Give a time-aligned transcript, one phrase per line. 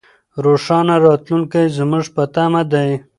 [0.45, 2.91] روښانه راتلونکی زموږ په تمه دی.